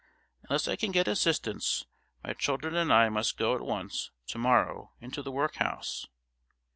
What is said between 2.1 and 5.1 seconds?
my children and I must go at once tomorrow